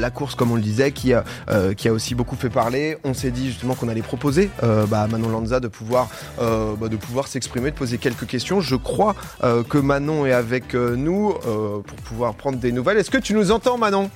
[0.00, 2.98] la course, comme on le disait, qui a, euh, qui a aussi beaucoup fait parler.
[3.04, 6.96] On s'est dit justement qu'on allait proposer euh, bah, à Manon Lanza euh, bah, de
[6.96, 8.60] pouvoir s'exprimer, de poser quelques questions.
[8.60, 12.96] Je crois que Manon est avec nous pour pouvoir prendre des nouvelles.
[12.96, 14.10] Est-ce que tu nous entends, Manon?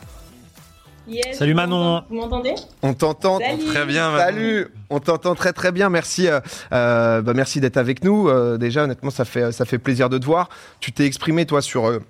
[1.32, 2.02] Salut Manon.
[2.08, 4.10] Vous m'entendez On t'entend très bien.
[4.10, 4.24] Manon.
[4.24, 4.68] Salut.
[4.90, 5.90] On t'entend très très bien.
[5.90, 6.28] Merci,
[6.70, 8.30] bah, merci d'être avec nous.
[8.58, 10.48] déjà, honnêtement, ça fait ça fait plaisir de te voir.
[10.80, 12.00] Tu t'es exprimé toi sur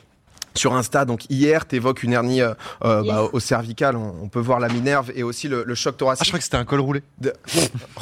[0.55, 1.05] sur Insta.
[1.05, 3.97] Donc hier, tu évoques une hernie euh, euh, bah, au cervical.
[3.97, 6.23] On, peut voir la minerve et aussi le, choc thoracique.
[6.23, 7.03] Ah, je crois que c'était un col roulé.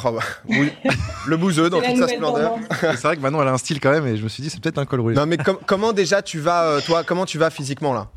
[0.05, 0.21] Oh, bah,
[1.27, 2.55] le bouseux dans toute sa splendeur.
[2.81, 4.49] c'est vrai que maintenant elle a un style quand même et je me suis dit
[4.49, 5.15] c'est peut-être un col roulé.
[5.15, 8.09] Non mais comment déjà tu vas, euh, toi, comment tu vas physiquement là?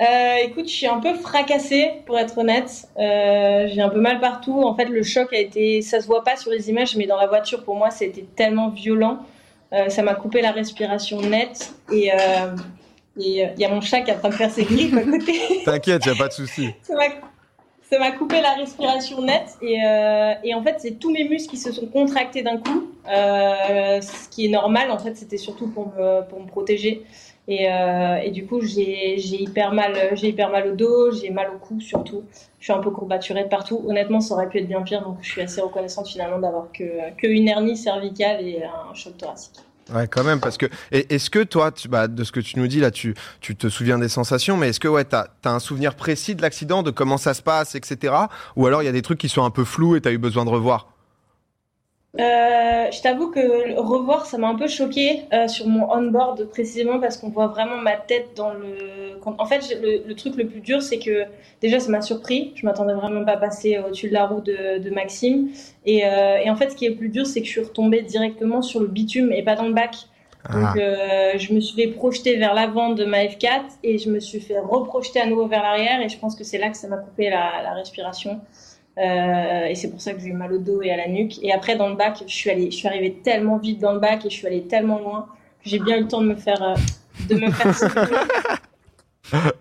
[0.00, 2.88] Écoute, je suis un peu fracassée pour être honnête.
[2.96, 4.62] j'ai un peu mal partout.
[4.62, 7.16] En fait, le choc a été, ça se voit pas sur les images, mais dans
[7.16, 9.18] la voiture, pour moi, c'était tellement violent.
[9.88, 12.12] ça m'a coupé la respiration nette et
[13.18, 15.02] il euh, y a mon chat qui est en train de faire ses griffes à
[15.02, 15.32] côté.
[15.64, 16.70] T'inquiète, il n'y a pas de souci.
[17.90, 19.56] ça m'a coupé la respiration nette.
[19.60, 22.92] Et, euh, et en fait, c'est tous mes muscles qui se sont contractés d'un coup.
[23.08, 27.02] Euh, ce qui est normal, en fait, c'était surtout pour me, pour me protéger.
[27.48, 27.66] Et,
[28.24, 32.24] et, du coup, j'ai hyper mal, hyper mal au dos, j'ai mal au cou surtout.
[32.58, 33.82] Je suis un peu courbaturée de partout.
[33.86, 37.26] Honnêtement, ça aurait pu être bien pire, donc je suis assez reconnaissante finalement d'avoir que,
[37.26, 39.56] une hernie cervicale et un choc thoracique.
[39.94, 42.80] Ouais, quand même, parce que est-ce que toi, bah, de ce que tu nous dis
[42.80, 45.94] là, tu, tu te souviens des sensations, mais est-ce que ouais, t'as as un souvenir
[45.94, 48.14] précis de l'accident, de comment ça se passe, etc.
[48.56, 50.18] Ou alors il y a des trucs qui sont un peu flous et t'as eu
[50.18, 50.97] besoin de revoir?
[52.18, 56.98] Euh, je t'avoue que revoir, ça m'a un peu choqué euh, sur mon on-board précisément
[56.98, 59.20] parce qu'on voit vraiment ma tête dans le.
[59.24, 61.24] En fait, le, truc le plus dur, c'est que
[61.60, 62.52] déjà, ça m'a surpris.
[62.56, 65.50] Je m'attendais vraiment pas à passer au-dessus de la roue de, Maxime.
[65.86, 68.02] Euh, et, en fait, ce qui est le plus dur, c'est que je suis retombée
[68.02, 69.94] directement sur le bitume et pas dans le bac.
[70.50, 71.36] Donc, ah.
[71.36, 74.58] je me suis fait projeter vers l'avant de ma F4 et je me suis fait
[74.58, 76.00] reprojeter à nouveau vers l'arrière.
[76.00, 78.40] Et je pense que c'est là que ça m'a coupé la respiration.
[78.98, 81.38] Euh, et c'est pour ça que j'ai eu mal au dos et à la nuque.
[81.42, 84.00] Et après, dans le bac, je suis, allée, je suis arrivée tellement vite dans le
[84.00, 85.28] bac et je suis allée tellement loin
[85.62, 86.62] que j'ai bien eu le temps de me faire.
[86.62, 86.74] Euh,
[87.28, 87.74] de me faire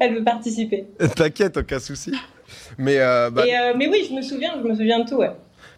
[0.00, 0.86] Elle veut participer.
[1.14, 2.12] T'inquiète, aucun souci.
[2.78, 3.44] Mais, euh, bah
[3.76, 5.30] mais oui, je me souviens, je me souviens de tout, ouais.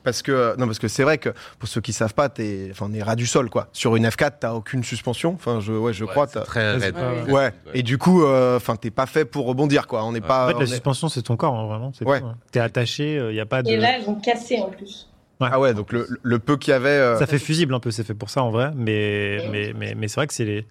[0.02, 2.86] Parce que non, parce que c'est vrai que pour ceux qui savent pas, t'es, enfin,
[2.88, 3.68] on est ras du sol quoi.
[3.72, 5.32] Sur une F4, t'as aucune suspension.
[5.34, 6.26] Enfin, je, ouais, je crois.
[6.26, 6.96] Très raide.
[7.28, 7.52] Ouais.
[7.74, 10.04] Et du coup, euh, enfin, t'es pas fait pour rebondir quoi.
[10.04, 10.46] On n'est pas.
[10.46, 11.92] En fait, la suspension, c'est ton corps hein, vraiment.
[11.96, 12.22] C'est ouais.
[12.22, 12.36] Hein.
[12.52, 13.14] T'es attaché.
[13.14, 13.70] Il euh, y a pas de.
[13.70, 15.08] Et là, ils vont casser en plus.
[15.40, 16.88] Ah ouais, donc le, le peu qu'il y avait.
[16.88, 19.94] Euh, ça fait fusible un peu, c'est fait pour ça en vrai, mais, mais, mais,
[19.94, 20.66] mais c'est vrai que c'est les,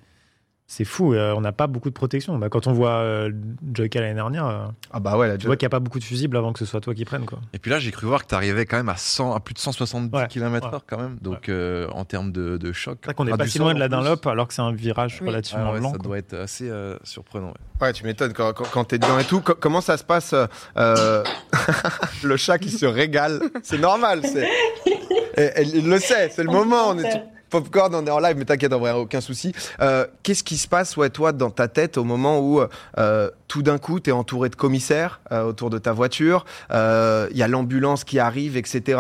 [0.69, 2.38] c'est fou, euh, on n'a pas beaucoup de protection.
[2.38, 3.31] Bah, quand on voit euh,
[3.78, 6.35] l'année dernière, euh, ah bah ouais, tu vois qu'il n'y a pas beaucoup de fusibles
[6.35, 7.25] avant que ce soit toi qui prenne.
[7.25, 7.39] Quoi.
[7.53, 9.53] Et puis là, j'ai cru voir que tu arrivais quand même à, 100, à plus
[9.53, 11.17] de 170 km/h quand même.
[11.22, 13.00] Donc euh, en termes de, de choc.
[13.06, 15.72] C'est qu'on n'est pas si loin de la Dunlop alors que c'est un virage relativement
[15.73, 15.91] ah lent.
[15.94, 16.69] Ça doit être assez
[17.03, 17.53] surprenant.
[17.79, 19.39] Ouais, tu m'étonnes quand, quand, tu es dedans et tout.
[19.39, 20.35] comment ça se passe
[20.75, 24.22] Le chat qui se régale, c'est normal.
[25.38, 26.89] il le sait, c'est le moment.
[26.89, 29.53] On est Popcorn, on est en live, mais t'inquiète, en vrai, aucun souci.
[29.80, 32.62] Euh, qu'est-ce qui se passe, toi, dans ta tête au moment où
[32.97, 37.38] euh, tout d'un coup, tu es entouré de commissaires euh, autour de ta voiture, il
[37.38, 39.00] y a l'ambulance qui arrive, etc.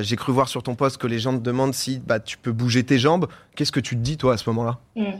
[0.00, 2.52] J'ai cru voir sur ton poste que les gens te demandent si bah, tu peux
[2.52, 3.26] bouger tes jambes.
[3.54, 4.78] Qu'est-ce que tu te dis, toi, à ce moment-là?
[4.96, 5.12] Hmm.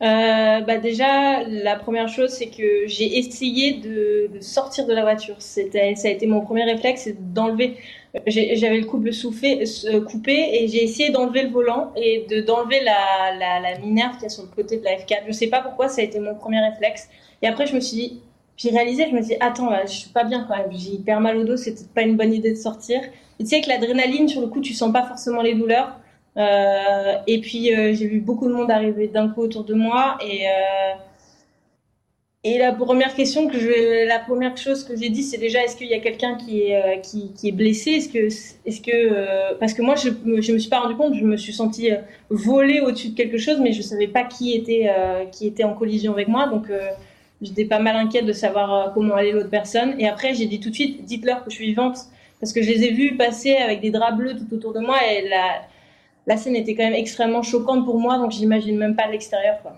[0.00, 5.36] bah déjà, la première chose, c'est que j'ai essayé de, de, sortir de la voiture.
[5.38, 7.76] Ça a été mon premier réflexe, c'est d'enlever
[8.26, 13.36] j'avais le couple euh, coupé et j'ai essayé d'enlever le volant et de d'enlever la,
[13.38, 15.22] la, la minerve qui est sur le côté de la F4.
[15.28, 17.08] Je sais pas pourquoi, ça a été mon premier réflexe.
[17.42, 18.20] Et après, je me suis dit,
[18.56, 20.72] j'ai réalisé, je me suis dit, attends, je suis pas bien quand même.
[20.72, 23.00] J'ai hyper mal au dos, c'était pas une bonne idée de sortir.
[23.38, 25.96] Et tu sais, que l'adrénaline, sur le coup, tu sens pas forcément les douleurs.
[26.36, 30.18] Euh, et puis, euh, j'ai vu beaucoup de monde arriver d'un coup autour de moi
[30.20, 30.46] et
[32.42, 35.76] et la première question que je, la première chose que j'ai dit, c'est déjà est-ce
[35.76, 37.90] qu'il y a quelqu'un qui est euh, qui, qui, est blessé?
[37.90, 38.28] Est-ce que
[38.66, 40.08] est-ce que euh, parce que moi je
[40.40, 41.98] je me suis pas rendu compte, je me suis sentie euh,
[42.30, 44.88] voler au-dessus de quelque chose, mais je savais pas qui était
[45.32, 46.68] qui était en collision avec moi, donc
[47.42, 49.94] j'étais pas mal inquiète de savoir comment allait l'autre personne.
[49.98, 51.98] Et après j'ai dit tout de suite, dites-leur que je suis vivante,
[52.40, 54.96] parce que je les ai vus passer avec des draps bleus tout autour de moi
[55.12, 55.62] et la
[56.26, 59.76] la scène était quand même extrêmement choquante pour moi, donc j'imagine même pas l'extérieur quoi.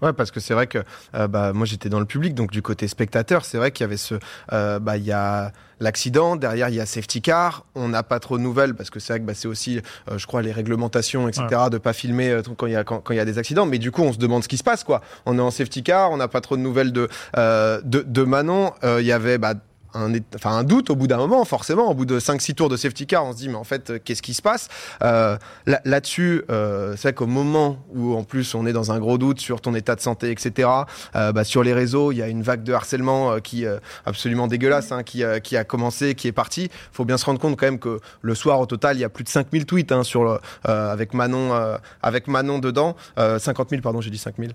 [0.00, 0.78] Ouais, parce que c'est vrai que
[1.14, 3.86] euh, bah, moi j'étais dans le public, donc du côté spectateur, c'est vrai qu'il y
[3.86, 4.16] avait ce,
[4.52, 8.20] euh, bah il y a l'accident, derrière il y a safety car, on n'a pas
[8.20, 9.80] trop de nouvelles parce que c'est vrai que bah, c'est aussi,
[10.10, 11.46] euh, je crois, les réglementations, etc.
[11.50, 11.70] Ouais.
[11.70, 13.90] de pas filmer quand il y a quand, il y a des accidents, mais du
[13.90, 15.02] coup on se demande ce qui se passe quoi.
[15.26, 18.72] On est en safety car, on n'a pas trop de nouvelles de de, de Manon,
[18.82, 19.54] il y avait bah
[19.94, 21.90] un, enfin, un doute au bout d'un moment, forcément.
[21.90, 24.22] Au bout de 5-6 tours de safety car, on se dit, mais en fait, qu'est-ce
[24.22, 24.68] qui se passe?
[25.00, 29.60] Là-dessus, c'est vrai qu'au moment où, en plus, on est dans un gros doute sur
[29.60, 30.68] ton état de santé, etc.,
[31.14, 33.64] bah, sur les réseaux, il y a une vague de harcèlement qui
[34.06, 36.64] absolument dégueulasse, hein, qui, qui a commencé, qui est partie.
[36.64, 39.04] Il faut bien se rendre compte quand même que le soir, au total, il y
[39.04, 42.96] a plus de 5000 tweets hein, sur, avec, Manon, avec Manon dedans.
[43.16, 44.54] 50 000, pardon, j'ai dit 5000.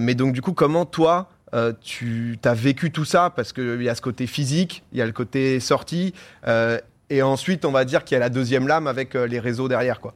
[0.00, 3.88] mais donc, du coup, comment toi, euh, tu as vécu tout ça parce qu'il y
[3.88, 6.14] a ce côté physique, il y a le côté sorti,
[6.46, 6.78] euh,
[7.10, 9.68] et ensuite on va dire qu'il y a la deuxième lame avec euh, les réseaux
[9.68, 10.14] derrière, quoi.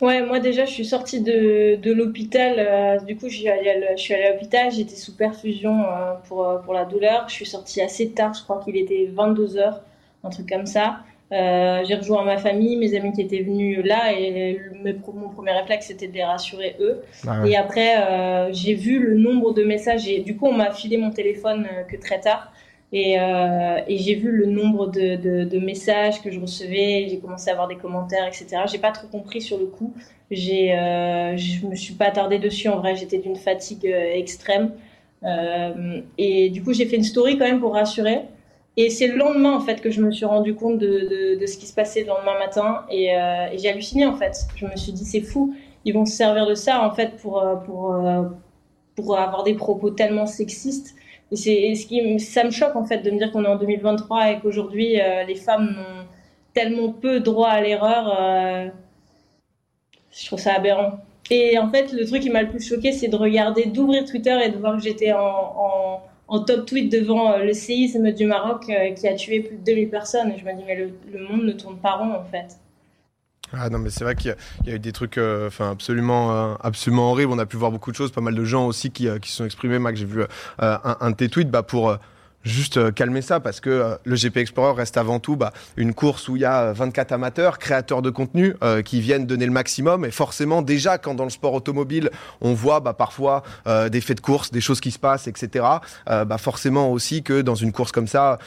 [0.00, 4.32] Ouais, moi déjà je suis sortie de, de l'hôpital, du coup je suis allée à
[4.32, 5.84] l'hôpital, j'étais sous perfusion
[6.28, 9.80] pour, pour la douleur, je suis sortie assez tard, je crois qu'il était 22h,
[10.22, 11.00] un truc comme ça.
[11.30, 15.88] Euh, j'ai rejoint ma famille, mes amis qui étaient venus là, et mon premier réflexe
[15.88, 17.02] c'était de les rassurer eux.
[17.26, 20.70] Ah et après, euh, j'ai vu le nombre de messages, et du coup, on m'a
[20.70, 22.52] filé mon téléphone euh, que très tard.
[22.90, 27.18] Et, euh, et j'ai vu le nombre de, de, de, messages que je recevais, j'ai
[27.18, 28.62] commencé à avoir des commentaires, etc.
[28.64, 29.92] J'ai pas trop compris sur le coup.
[30.30, 32.68] J'ai, je me suis pas attardée dessus.
[32.68, 34.72] En vrai, j'étais d'une fatigue extrême.
[36.16, 38.22] et du coup, j'ai fait une story quand même pour rassurer.
[38.80, 41.58] Et c'est le lendemain, en fait, que je me suis rendu compte de, de, ce
[41.58, 42.84] qui se passait le lendemain matin.
[42.88, 44.46] Et, euh, et j'ai halluciné, en fait.
[44.54, 45.52] Je me suis dit, c'est fou.
[45.84, 48.22] Ils vont se servir de ça, en fait, pour, euh, pour, euh,
[48.94, 50.94] pour avoir des propos tellement sexistes.
[51.32, 53.56] Et c'est ce qui, ça me choque, en fait, de me dire qu'on est en
[53.56, 56.06] 2023 et qu'aujourd'hui, les femmes ont
[56.54, 58.70] tellement peu droit à l'erreur.
[60.12, 61.00] je trouve ça aberrant.
[61.30, 64.38] Et en fait, le truc qui m'a le plus choqué, c'est de regarder, d'ouvrir Twitter
[64.44, 68.66] et de voir que j'étais en en top tweet devant euh, le séisme du Maroc
[68.68, 70.32] euh, qui a tué plus de 2000 personnes.
[70.38, 72.58] Je me dis, mais le, monde ne tourne pas rond en fait.
[73.50, 74.36] Ah non mais c'est vrai qu'il
[74.66, 77.96] y, a eu des trucs euh, absolument absolument horribles on a pu voir beaucoup de
[77.96, 80.22] choses pas mal de gens aussi qui, se sont exprimés que j'ai vu
[80.58, 81.96] un, un, de tes tweets bah, pour
[82.44, 85.92] juste euh, calmer ça parce que euh, le GP Explorer reste avant tout bah, une
[85.92, 88.54] course où il y a 24 euh, amateurs, créateurs de contenu
[88.84, 92.80] qui viennent donner le maximum et forcément déjà quand dans le sport automobile on voit
[92.80, 93.42] bah, parfois
[93.90, 95.64] des faits de course, des choses qui se passent, etc.
[96.06, 98.38] bah, forcément aussi que dans une course comme ça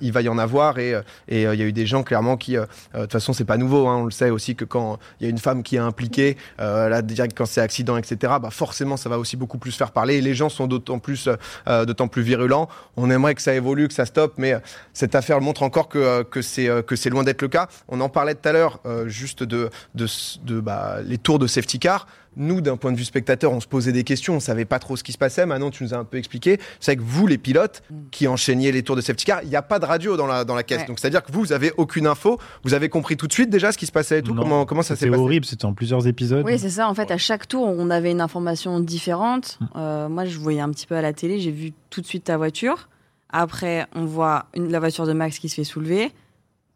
[0.00, 0.92] il va y en avoir et
[1.28, 3.88] et il y a eu des gens clairement qui de toute façon c'est pas nouveau,
[3.88, 6.36] hein, on le sait aussi que quand il y a une femme qui est impliquée
[6.58, 8.34] là direct quand c'est accident etc.
[8.40, 11.28] Bah, forcément ça va aussi beaucoup plus faire parler et les gens sont d'autant plus
[11.66, 12.68] d'autant plus virulents.
[12.96, 14.58] On aimerait ça évolue, que ça stoppe, mais euh,
[14.92, 17.68] cette affaire montre encore que, euh, que c'est euh, que c'est loin d'être le cas.
[17.88, 20.06] On en parlait tout à l'heure, juste de, de,
[20.44, 22.06] de bah, les tours de safety car.
[22.36, 24.96] Nous, d'un point de vue spectateur, on se posait des questions, on savait pas trop
[24.96, 25.46] ce qui se passait.
[25.46, 26.60] Maintenant, tu nous as un peu expliqué.
[26.78, 27.96] C'est que vous, les pilotes, mm.
[28.12, 30.44] qui enchaîniez les tours de safety car, il n'y a pas de radio dans la,
[30.44, 30.86] dans la caisse.
[30.86, 32.38] Donc, c'est-à-dire que vous, vous avez aucune info.
[32.62, 34.34] Vous avez compris tout de suite déjà ce qui se passait et tout.
[34.34, 36.44] comment, comment ça s'est passé C'était horrible, c'était en plusieurs épisodes.
[36.46, 36.88] Oui, c'est ça.
[36.88, 39.58] En fait, à chaque tour, on avait une information différente.
[39.74, 40.06] Mm.
[40.08, 42.36] moi, je voyais un petit peu à la télé, j'ai vu tout de suite ta
[42.36, 42.88] voiture.
[43.32, 46.12] Après, on voit une, la voiture de Max qui se fait soulever.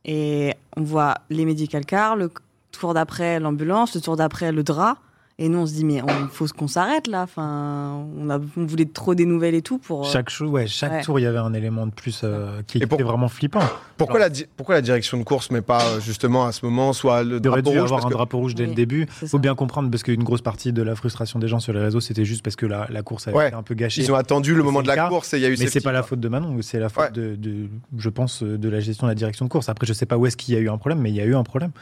[0.05, 2.31] Et on voit les médical cars, le
[2.73, 4.99] tour d'après l'ambulance, le tour d'après le drap.
[5.37, 7.23] Et nous, on se dit, mais il faut qu'on s'arrête là.
[7.23, 10.07] Enfin, on, a, on voulait trop des nouvelles et tout pour.
[10.07, 13.03] Euh, chaque, ouais, chaque tour, il y avait un élément de plus euh, qui était
[13.03, 13.63] vraiment flippant.
[13.97, 17.25] Pourquoi, la, pourquoi la direction de course, mais pas euh, justement à ce moment, soit
[17.25, 19.09] le drapeau rouge avoir un drapeau rouge dès le début.
[19.23, 21.81] Il faut bien comprendre parce qu'une grosse partie de la frustration des gens sur les
[21.81, 24.03] réseaux, c'était juste parce que la, la course avait été un peu gâchée.
[24.03, 25.57] Ils ont attendu le moment de la course et il y a eu.
[25.59, 28.69] Mais c'est pas la faute de Manon, c'est la faute de, de, je pense, de
[28.69, 29.69] la gestion de la direction de course.
[29.69, 31.21] Après, je sais pas où est-ce qu'il y a eu un problème, mais il y
[31.21, 31.73] a eu un problème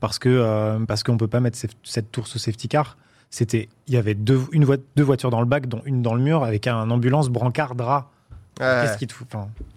[0.00, 2.96] parce que parce qu'on peut pas mettre cette tour au safety car
[3.32, 6.20] c'était il y avait deux, une deux voitures dans le bac, dont une dans le
[6.20, 8.10] mur, avec un ambulance brancard drap.
[8.58, 9.26] Qu'est-ce qui te fout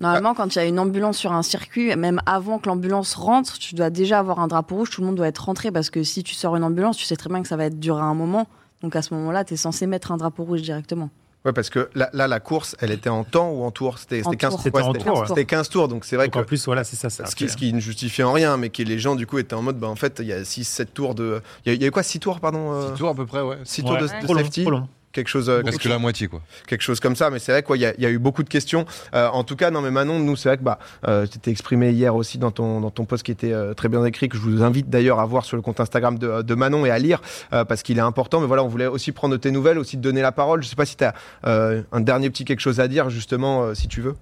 [0.01, 3.57] Normalement, quand il y a une ambulance sur un circuit, même avant que l'ambulance rentre,
[3.57, 6.03] tu dois déjà avoir un drapeau rouge, tout le monde doit être rentré parce que
[6.03, 8.13] si tu sors une ambulance, tu sais très bien que ça va être durer un
[8.13, 8.45] moment.
[8.81, 11.09] Donc à ce moment-là, tu es censé mettre un drapeau rouge directement.
[11.45, 13.99] Ouais, parce que là, la course, elle était en temps ou en tour?
[13.99, 15.25] C'était 15, tours.
[15.27, 16.39] C'était 15 tours, donc c'est vrai que.
[16.39, 17.09] En plus, voilà, c'est ça.
[17.09, 19.53] Ce qui, ce qui, ne justifiait en rien, mais que les gens, du coup, étaient
[19.53, 21.41] en mode, bah, en fait, il y a 6-7 tours de.
[21.65, 23.57] Il y, a, eu quoi 6 tours, pardon 6 euh tours à peu près, ouais.
[23.63, 24.65] 6 tours de, de safety?
[25.15, 25.49] Quelque chose.
[25.49, 26.41] Euh, Presque la moitié, quoi.
[26.67, 28.85] Quelque chose comme ça, mais c'est vrai qu'il y, y, a eu beaucoup de questions.
[29.15, 31.51] Euh, en tout cas, non, mais Manon, nous, c'est vrai que bah, euh, tu t'es
[31.51, 34.37] exprimé hier aussi dans ton, dans ton post qui était euh, très bien écrit, que
[34.37, 36.99] je vous invite d'ailleurs à voir sur le compte Instagram de, de Manon et à
[36.99, 37.21] lire,
[37.53, 38.41] euh, parce qu'il est important.
[38.41, 40.61] Mais voilà, on voulait aussi prendre tes nouvelles, aussi te donner la parole.
[40.61, 43.87] Je sais pas si tu as un dernier petit quelque chose à dire, justement, si
[43.87, 44.15] tu veux.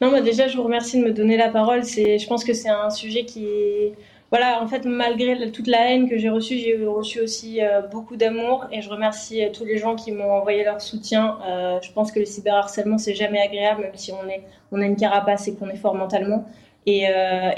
[0.00, 1.84] Non, bah déjà, je vous remercie de me donner la parole.
[1.84, 3.94] C'est, je pense que c'est un sujet qui est
[4.30, 8.16] voilà, en fait, malgré toute la haine que j'ai reçue, j'ai reçu aussi euh, beaucoup
[8.16, 11.38] d'amour et je remercie euh, tous les gens qui m'ont envoyé leur soutien.
[11.46, 14.42] Euh, je pense que le cyberharcèlement, c'est jamais agréable, même si on, est,
[14.72, 16.44] on a une carapace et qu'on est fort mentalement.
[16.86, 17.06] Et,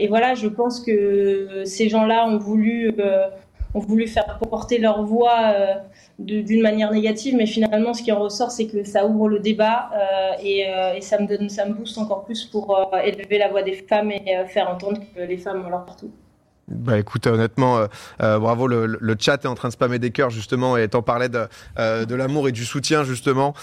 [0.09, 2.95] voilà, je pense que ces gens-là ont voulu,
[3.75, 5.55] ont voulu faire porter leur voix
[6.19, 9.91] d'une manière négative, mais finalement, ce qui en ressort, c'est que ça ouvre le débat
[10.43, 10.65] et,
[10.97, 14.13] et, ça me donne, ça me booste encore plus pour élever la voix des femmes
[14.13, 16.11] et faire entendre que les femmes ont leur partout.
[16.71, 17.87] Bah écoute, honnêtement, euh,
[18.23, 21.01] euh, bravo, le, le, chat est en train de spammer des cœurs justement et t'en
[21.01, 21.47] parlais de,
[21.79, 23.55] euh, de l'amour et du soutien justement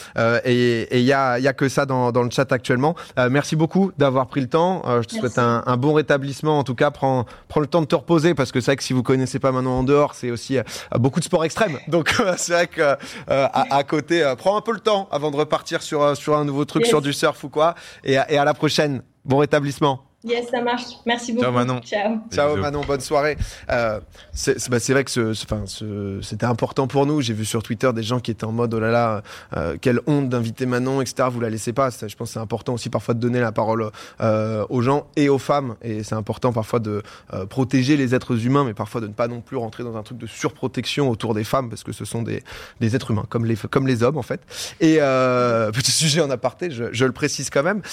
[0.44, 2.96] et il y a, y a que ça dans, dans le chat actuellement.
[3.30, 4.84] merci beaucoup d'avoir pris le temps.
[5.02, 6.60] je te souhaite un, un, bon rétablissement.
[6.60, 8.84] En tout cas, prends, prends le temps de te reposer parce que c'est vrai que
[8.84, 10.58] si vous connaissez pas maintenant en dehors, c'est aussi
[10.96, 11.78] beaucoup de sport extrême.
[11.88, 12.96] Donc c'est vrai que
[13.28, 16.66] à, à, côté, prends un peu le temps avant de repartir sur, sur un nouveau
[16.66, 17.76] truc, sur du surf ou quoi.
[18.04, 19.04] Et, et à la prochaine.
[19.26, 20.06] Bon rétablissement.
[20.26, 20.98] Yes, ça marche.
[21.06, 21.44] Merci beaucoup.
[21.44, 21.82] Ciao Manon.
[21.82, 22.18] Ciao.
[22.32, 23.38] Ciao Manon, bonne soirée.
[23.70, 24.00] Euh,
[24.34, 27.22] c'est bah, vrai que ce, c'était important pour nous.
[27.22, 29.22] J'ai vu sur Twitter des gens qui étaient en mode oh là là,
[29.56, 31.30] euh, quelle honte d'inviter Manon, etc.
[31.32, 31.92] Vous la laissez pas.
[31.92, 35.30] Je pense que c'est important aussi parfois de donner la parole euh, aux gens et
[35.30, 35.76] aux femmes.
[35.84, 37.04] Et c'est important parfois de
[37.34, 40.02] euh, protéger les êtres humains, mais parfois de ne pas non plus rentrer dans un
[40.02, 42.44] truc de surprotection autour des femmes parce que ce sont des,
[42.80, 44.42] des êtres humains comme les, comme les hommes en fait.
[44.80, 47.84] Et euh, petit sujet en aparté, je, je le précise quand même.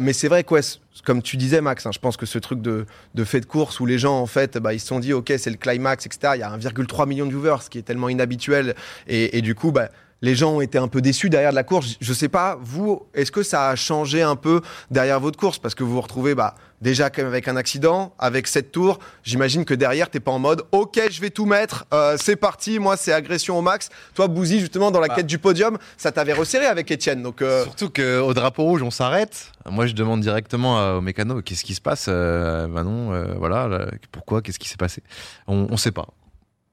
[0.00, 0.62] mais c'est vrai quoi
[1.02, 3.80] comme tu disais, Max, hein, je pense que ce truc de, de, fait de course
[3.80, 6.34] où les gens, en fait, bah, ils se sont dit, OK, c'est le climax, etc.
[6.36, 8.74] Il y a 1,3 million de viewers, ce qui est tellement inhabituel.
[9.06, 9.88] Et, du coup, bah,
[10.22, 11.96] les gens ont été un peu déçus derrière la course.
[12.00, 15.58] Je sais pas, vous, est-ce que ça a changé un peu derrière votre course?
[15.58, 16.54] Parce que vous vous retrouvez bah,
[16.84, 19.00] déjà avec un accident, avec cette tour.
[19.24, 22.78] J'imagine que derrière, t'es pas en mode OK, je vais tout mettre, euh, c'est parti,
[22.78, 23.88] moi c'est agression au max.
[24.14, 25.16] Toi, Bouzy, justement, dans la bah.
[25.16, 27.22] quête du podium, ça t'avait resserré avec Étienne.
[27.22, 27.64] Donc, euh...
[27.64, 29.50] Surtout qu'au drapeau rouge, on s'arrête.
[29.68, 34.42] Moi, je demande directement au mécano qu'est-ce qui se passe euh, non, euh, voilà, pourquoi,
[34.42, 35.02] qu'est-ce qui s'est passé?
[35.46, 36.06] On ne sait pas.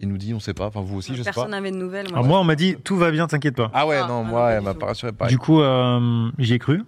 [0.02, 0.66] Il nous dit, on sait pas.
[0.66, 1.34] Enfin, vous aussi, je sais pas.
[1.34, 2.08] Personne n'avait de nouvelles.
[2.12, 3.70] Moi, moi on m'a dit, tout va bien, t'inquiète pas.
[3.74, 5.12] Ah ouais, ah, non, moi, elle m'a pas rassuré.
[5.28, 6.84] Du coup, euh, j'y ai cru.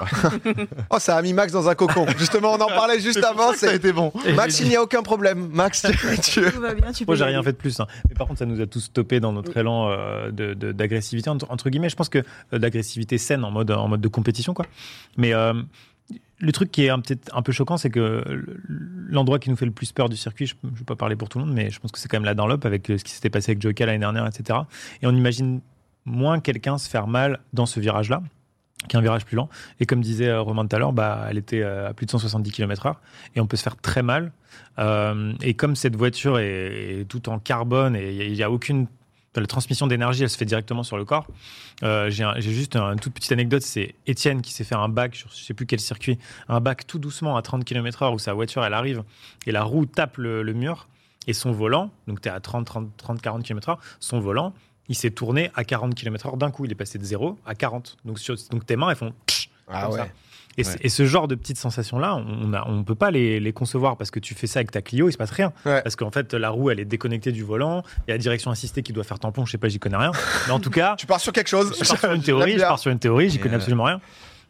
[0.90, 2.06] oh, ça a mis Max dans un cocon.
[2.18, 3.52] Justement, on en parlait juste avant.
[3.52, 4.12] Ça a été bon.
[4.34, 5.50] Max, il n'y a aucun problème.
[5.52, 5.86] Max,
[6.22, 6.40] tu...
[6.50, 6.92] tout va bien.
[6.92, 7.78] Tu moi, j'ai rien fait de plus.
[7.80, 7.86] Hein.
[8.08, 11.88] Mais par contre, ça nous a tous stoppé dans notre élan euh, d'agressivité entre, guillemets.
[11.88, 14.66] Je pense que euh, d'agressivité saine en mode en mode de compétition, quoi.
[15.16, 15.54] Mais euh,
[16.38, 17.00] le truc qui est un,
[17.32, 18.22] un peu choquant, c'est que
[19.08, 21.28] l'endroit qui nous fait le plus peur du circuit, je ne vais pas parler pour
[21.28, 23.04] tout le monde, mais je pense que c'est quand même la Dunlop avec euh, ce
[23.04, 24.60] qui s'était passé avec Joker l'année dernière, etc.
[25.02, 25.60] Et on imagine
[26.04, 28.22] moins quelqu'un se faire mal dans ce virage-là
[28.88, 29.48] qu'un virage plus lent.
[29.80, 32.10] Et comme disait euh, Romain tout à l'heure, bah, elle était euh, à plus de
[32.10, 32.96] 170 km/h
[33.34, 34.32] et on peut se faire très mal.
[35.42, 38.86] et comme cette voiture est, est tout en carbone et il n'y a, aucune
[39.40, 41.26] la transmission d'énergie, elle se fait directement sur le corps.
[41.82, 45.30] Euh, j'ai juste une toute petite anecdote, c'est Étienne qui s'est fait un bac sur
[45.30, 48.64] je sais plus quel circuit, un bac tout doucement à 30 km/h où sa voiture
[48.64, 49.02] elle arrive
[49.46, 50.88] et la roue tape le, mur
[51.26, 54.52] et son volant, donc tu es à 30, 30, 30, 40 km/h, son volant,
[54.88, 57.96] il s'est tourné à 40 km/h d'un coup, il est passé de 0 à 40.
[58.04, 58.18] Donc,
[58.50, 59.14] donc tes mains elles font
[59.68, 60.12] ah ouais.
[60.56, 64.20] Et, ce genre de petites sensations-là, on ne on peut pas les, concevoir parce que
[64.20, 65.52] tu fais ça avec ta Clio, il se passe rien.
[65.64, 67.82] Parce qu'en fait, la roue, elle est déconnectée du volant.
[68.06, 69.44] Il y a la direction assistée qui doit faire tampon.
[69.44, 70.12] Je sais pas, j'y connais rien.
[70.46, 71.76] Mais en tout cas, tu pars sur quelque chose.
[71.80, 72.54] Je pars sur une théorie.
[72.54, 73.30] Je pars sur une théorie.
[73.30, 74.00] J'y connais absolument rien.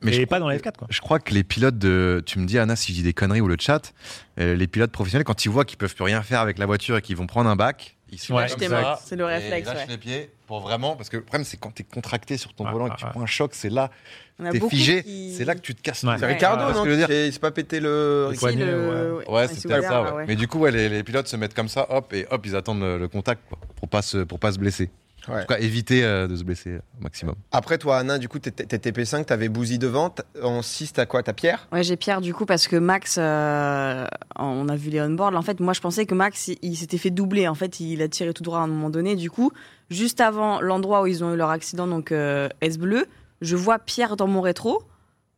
[0.03, 0.77] Mais pas dans la F4.
[0.77, 0.89] Quoi.
[0.91, 2.23] Je crois que les pilotes de.
[2.27, 3.93] Tu me dis, Anna, si je dis des conneries ou le chat,
[4.39, 6.97] euh, les pilotes professionnels, quand ils voient qu'ils peuvent plus rien faire avec la voiture
[6.97, 9.69] et qu'ils vont prendre un bac, ils se ouais, C'est le réflexe.
[9.71, 10.97] Ils lâchent les pieds pour vraiment.
[10.97, 13.07] Parce que le problème, c'est quand tu es contracté sur ton volant et que tu
[13.07, 13.91] prends un choc, c'est là.
[14.51, 15.05] T'es figé,
[15.37, 16.05] c'est là que tu te casses.
[16.19, 18.31] C'est Ricardo, non Il s'est pas pété le.
[19.29, 20.15] Ouais, c'est peut-être ça.
[20.27, 23.09] Mais du coup, les, pilotes se mettent comme ça, hop, et hop, ils attendent le,
[23.09, 23.43] contact
[23.77, 24.91] pour pas pour pas se blesser.
[25.29, 27.35] En tout cas, éviter euh, de se blesser au maximum.
[27.53, 30.15] Après, toi, Anna, du coup, t'étais TP5, t'avais Bouzy devant.
[30.43, 31.23] En 6, t'as quoi?
[31.23, 31.69] T'as Pierre?
[31.73, 35.35] Ouais, j'ai Pierre, du coup, parce que Max, euh, on a vu les on-board.
[35.35, 37.49] En fait, moi, je pensais que Max, il, s'était fait doubler.
[37.49, 39.17] En fait, il a tiré tout droit à un moment donné.
[39.17, 39.53] Du coup,
[39.91, 43.07] juste avant l'endroit où ils ont eu leur accident, donc euh, S bleu,
[43.41, 44.83] je vois Pierre dans mon rétro.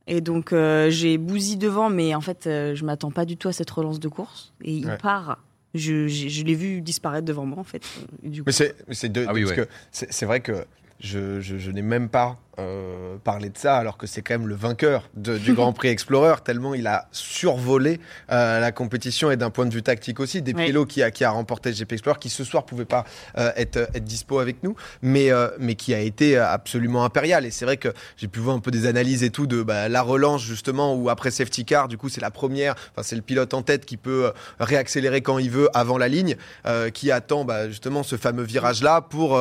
[0.08, 3.70] Et donc, j'ai Bouzy devant, mais en fait, je m'attends pas du tout à cette
[3.70, 4.52] relance de course.
[4.62, 5.38] Et il part
[5.74, 7.82] je, je, l'ai vu disparaître devant moi en fait.
[8.22, 8.46] Du coup.
[8.46, 8.52] Mais
[8.94, 10.64] c'est de, ah parce que c'est vrai que
[11.00, 14.54] je, je n'ai même pas euh, parler de ça alors que c'est quand même le
[14.54, 18.00] vainqueur du Grand Prix Explorer tellement il a survolé
[18.32, 20.40] euh, la compétition et d'un point de vue tactique aussi.
[20.40, 23.04] Des pilotes qui a qui a remporté le GP Explorer qui ce soir pouvait pas
[23.36, 27.44] euh, être être dispo avec nous mais mais qui a été absolument impérial.
[27.44, 29.90] Et c'est vrai que j'ai pu voir un peu des analyses et tout de bah,
[29.90, 33.22] la relance justement où après safety car du coup c'est la première enfin c'est le
[33.22, 36.36] pilote en tête qui peut réaccélérer quand il veut avant la ligne
[36.94, 39.38] qui attend bah, justement ce fameux virage là pour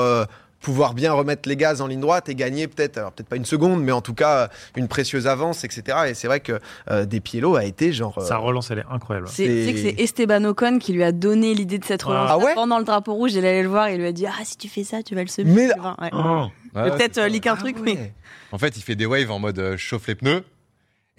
[0.65, 3.45] pouvoir bien remettre les gaz en ligne droite et gagner peut-être, alors peut-être pas une
[3.45, 5.95] seconde, mais en tout cas une précieuse avance, etc.
[6.07, 8.19] Et c'est vrai que euh, Des Pielo a été genre.
[8.19, 9.27] Sa euh, relance, elle est incroyable.
[9.29, 12.29] C'est que c'est Esteban Ocon qui lui a donné l'idée de cette relance.
[12.31, 14.25] Ah ouais Pendant le drapeau rouge, il allait le voir et il lui a dit
[14.25, 15.51] Ah, si tu fais ça, tu vas le semer.
[15.51, 15.69] Mais...
[16.13, 16.47] Oh.
[16.73, 18.13] Peut-être euh, un truc, mais.
[18.51, 20.43] En fait, il fait des waves en mode chauffe les pneus.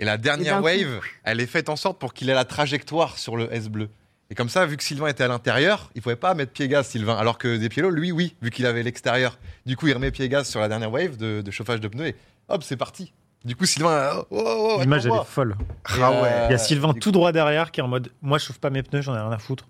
[0.00, 3.36] Et la dernière wave, elle est faite en sorte pour qu'il ait la trajectoire sur
[3.36, 3.88] le S bleu.
[4.30, 6.88] Et comme ça, vu que Sylvain était à l'intérieur, il pouvait pas mettre pied gaz,
[6.88, 7.16] Sylvain.
[7.16, 9.38] Alors que Despielo, lui, oui, vu qu'il avait l'extérieur.
[9.66, 12.08] Du coup, il remet pied gaz sur la dernière wave de, de chauffage de pneus
[12.08, 12.16] et
[12.48, 13.12] hop, c'est parti.
[13.44, 15.56] Du coup, Sylvain, oh, oh, oh, L'image, elle est folle.
[15.84, 16.18] Ah ouais.
[16.24, 18.58] euh, Il y a Sylvain tout droit derrière qui est en mode Moi, je chauffe
[18.58, 19.68] pas mes pneus, j'en ai rien à foutre.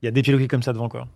[0.00, 1.06] Il y a des pilotes qui est comme ça devant, quoi.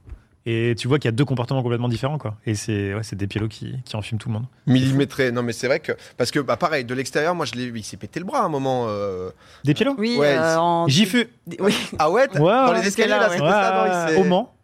[0.46, 2.36] Et tu vois qu'il y a deux comportements complètement différents, quoi.
[2.44, 4.44] Et c'est ouais, c'est des pilotes qui, qui enfument tout le monde.
[4.66, 5.32] Millimétré.
[5.32, 5.92] Non, mais c'est vrai que.
[6.18, 7.78] Parce que, bah, pareil, de l'extérieur, moi, je l'ai vu.
[7.78, 8.84] Il s'est pété le bras à un moment.
[8.88, 9.30] euh.
[9.64, 10.86] Des pilotes Oui, Ouais, euh, en...
[10.86, 11.28] J'y fus.
[11.60, 11.74] Oui.
[11.98, 13.36] Ah ouais Ouais, Dans ouais, les escaliers, là, là, ouais.
[13.38, 14.54] c'était ça, non, il s'est- au Mans.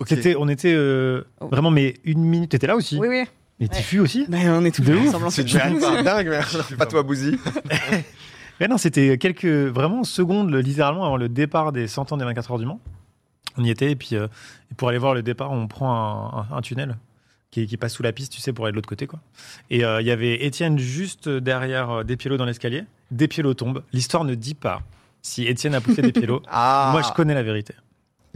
[0.00, 0.06] Ok.
[0.08, 1.48] C'était, on était euh, Oh.
[1.48, 2.50] vraiment, mais une minute.
[2.52, 3.24] T'étais là aussi oui, oui.
[3.60, 5.30] Mais t'y fus aussi Ben, on est tous De ensemble.
[5.32, 6.28] C'est dingue, c'est dingue,
[6.70, 7.36] mais pas toi, Bouzy.
[8.60, 12.50] Mais non, c'était quelques vraiment secondes, littéralement, avant le départ des 100 ans des 24
[12.52, 12.80] heures du Mans.
[13.58, 14.28] On y était, et puis euh,
[14.76, 16.96] pour aller voir le départ, on prend un, un- un tunnel
[17.50, 19.06] qui, qui passe sous la piste, tu sais, pour aller de l'autre côté.
[19.06, 19.18] quoi.
[19.70, 22.84] Et euh, il y avait Étienne juste derrière euh, Despielo dans l'escalier.
[23.10, 23.82] Despielo tombe.
[23.92, 24.82] L'histoire ne dit pas
[25.22, 26.42] si Étienne a poussé Despielo.
[26.50, 27.74] Ah, Moi, je connais la vérité.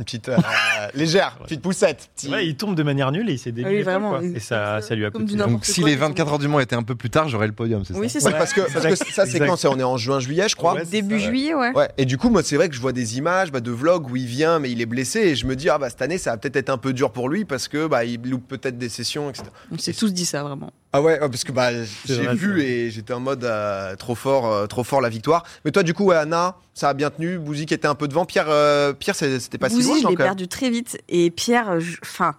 [0.02, 0.36] Une petite euh,
[0.94, 2.10] légère, petite poussette.
[2.16, 2.28] Petit...
[2.28, 3.72] Ouais, il tombe de manière nulle et il s'est débuté.
[3.72, 4.20] Ah oui, vraiment.
[4.20, 5.24] Et ça, ça lui a coûté.
[5.24, 7.28] du Donc, si quoi, les ils 24 heures du Mans étaient un peu plus tard,
[7.28, 8.38] j'aurais le podium, c'est Oui, ça c'est Ouais, ça.
[8.38, 10.56] parce que, parce que Exact, ça, c'est quand c'est- On est en juin, juillet, je
[10.56, 10.74] crois.
[10.74, 11.72] Ouais, Début ça, juillet, ouais.
[11.72, 14.10] Ouais, et du coup, moi, c'est vrai que je vois des images bah, de vlogs
[14.10, 16.18] où il vient, mais il est blessé, et je me dis, ah bah cette année,
[16.18, 18.76] ça va peut-être être un peu dur pour lui parce que bah, il loupe peut-être
[18.78, 19.44] des sessions, etc.
[19.70, 20.72] On s'est tous dit ça, vraiment.
[20.94, 21.70] Ah ouais, ouais, parce que bah,
[22.04, 25.42] j'ai vu et j'étais en mode euh, trop fort, euh, trop fort la victoire.
[25.64, 27.38] Mais toi, du coup, ouais, Anna, ça a bien tenu.
[27.38, 28.26] Bouzy qui était un peu devant.
[28.26, 30.98] Pierre, euh, Pierre, c'était pas si Bouzy, loin, je l'ai perdu très vite.
[31.08, 32.34] Et Pierre, je- enfin,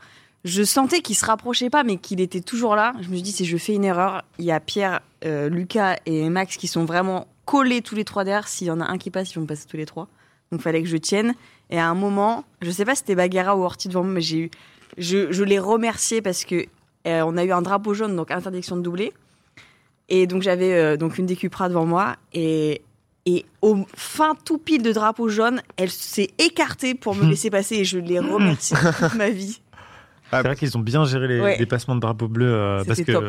[0.45, 2.93] je, sentais qu'il se rapprochait pas, mais qu'il était toujours là.
[3.01, 5.95] Je me suis dit, si je fais une erreur, il y a Pierre, euh, Lucas
[6.05, 8.47] et Max qui sont vraiment collés tous les trois derrière.
[8.47, 10.07] S'il y en a un qui passe, ils vont passer tous les trois.
[10.51, 11.33] Donc, fallait que je tienne.
[11.71, 14.21] Et à un moment, je sais pas si c'était Baguera ou Orti devant moi, mais
[14.21, 14.51] j'ai eu,
[14.99, 16.67] je, je l'ai remercié parce que
[17.07, 19.13] euh, on a eu un drapeau jaune, donc interdiction de doubler.
[20.09, 22.81] Et donc j'avais euh, donc une des Cupra devant moi et
[23.25, 27.75] et au fin tout pile de drapeau jaune, elle s'est écartée pour me laisser passer
[27.77, 29.61] et je l'ai remerciée toute ma vie.
[30.29, 31.57] C'est vrai qu'ils ont bien géré les Ouais.
[31.57, 33.25] dépassements de drapeau bleu euh, parce que top.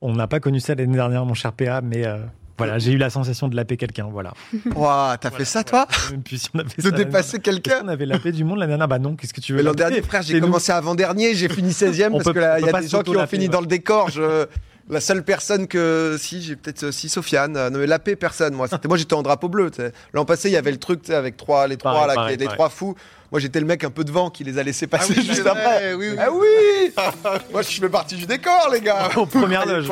[0.00, 2.18] on n'a pas connu ça l'année dernière, mon cher PA, mais euh,
[2.58, 4.08] voilà, j'ai eu la sensation de laper quelqu'un.
[4.10, 4.34] Voilà.
[4.76, 7.36] Ouah, t'as fait ça, toi Même plus si on avait De ça dépasser.
[7.36, 9.62] Est-ce quelqu'un qu'on avait lapé du monde l'année dernière Bah non, qu'est-ce que tu veux
[9.62, 12.58] l'an dernier, frère, j'ai commencé avant-dernier, j'ai fini 16ème On parce peut- que là, on
[12.60, 13.50] il y a des gens qui ont fini ouais.
[13.50, 14.10] dans le décor.
[14.10, 14.46] Je...
[14.90, 16.16] La seule personne que.
[16.18, 16.82] Si, j'ai peut-être.
[16.84, 17.56] euh, Si, Sofiane.
[17.56, 18.54] Euh, Non, mais la paix, personne.
[18.54, 19.70] Moi, C'était- moi j'étais en drapeau bleu.
[20.12, 22.12] L'an passé, il y avait le truc tu sais, avec trois, les trois, Pareil, là,
[22.14, 22.56] qui- pareil, les pareil.
[22.58, 22.94] trois fous.
[23.30, 25.62] Moi, j'étais le mec un peu devant qui les a laissés passer oui, juste après.
[25.62, 26.16] vrai, oui, oui.
[26.20, 26.92] Ah oui
[27.52, 29.08] Moi, je fais partie du décor, les gars.
[29.16, 29.88] Aux premières loges.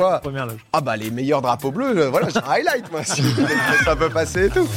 [0.73, 3.23] Ah bah les meilleurs drapeaux bleus, euh, voilà, j'ai un highlight moi, si
[3.83, 4.67] ça peut passer et tout.